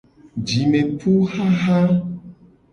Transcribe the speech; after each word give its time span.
Jimepuxaxa. 0.47 1.79